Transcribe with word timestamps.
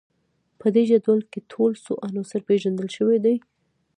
په 0.59 0.67
دې 0.75 0.83
جدول 0.89 1.19
کې 1.31 1.39
ټول 1.51 1.71
څو 1.85 1.93
عناصر 2.07 2.41
پیژندل 2.49 2.87
شوي 2.97 3.17
دي 3.25 3.35